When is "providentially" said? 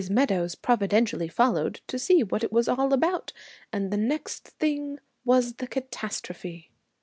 0.55-1.27